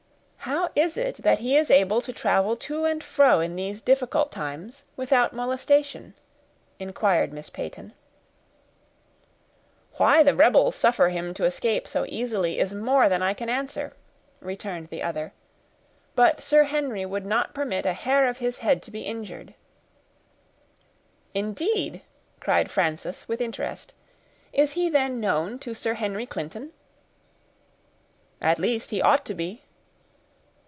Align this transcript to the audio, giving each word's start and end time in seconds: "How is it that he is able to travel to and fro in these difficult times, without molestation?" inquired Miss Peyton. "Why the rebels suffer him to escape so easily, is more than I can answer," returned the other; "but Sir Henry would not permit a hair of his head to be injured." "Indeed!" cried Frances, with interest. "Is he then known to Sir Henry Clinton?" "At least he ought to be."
"How 0.45 0.69
is 0.75 0.97
it 0.97 1.17
that 1.17 1.37
he 1.39 1.55
is 1.55 1.69
able 1.71 2.01
to 2.01 2.11
travel 2.11 2.57
to 2.57 2.83
and 2.83 3.01
fro 3.03 3.39
in 3.39 3.55
these 3.55 3.79
difficult 3.79 4.31
times, 4.33 4.83
without 4.97 5.33
molestation?" 5.33 6.13
inquired 6.79 7.31
Miss 7.31 7.49
Peyton. 7.51 7.93
"Why 9.97 10.23
the 10.23 10.35
rebels 10.35 10.75
suffer 10.75 11.09
him 11.09 11.33
to 11.35 11.45
escape 11.45 11.87
so 11.87 12.05
easily, 12.09 12.57
is 12.59 12.73
more 12.73 13.07
than 13.07 13.21
I 13.21 13.33
can 13.35 13.49
answer," 13.49 13.93
returned 14.39 14.89
the 14.89 15.03
other; 15.03 15.31
"but 16.15 16.41
Sir 16.41 16.63
Henry 16.63 17.05
would 17.05 17.25
not 17.25 17.53
permit 17.53 17.85
a 17.85 17.93
hair 17.93 18.27
of 18.27 18.39
his 18.39 18.57
head 18.57 18.81
to 18.83 18.91
be 18.91 19.03
injured." 19.03 19.53
"Indeed!" 21.35 22.01
cried 22.41 22.71
Frances, 22.71 23.25
with 23.27 23.39
interest. 23.41 23.93
"Is 24.53 24.71
he 24.73 24.89
then 24.89 25.19
known 25.19 25.59
to 25.59 25.73
Sir 25.75 25.93
Henry 25.93 26.25
Clinton?" 26.25 26.71
"At 28.41 28.57
least 28.59 28.89
he 28.89 29.01
ought 29.03 29.23
to 29.27 29.33
be." 29.35 29.61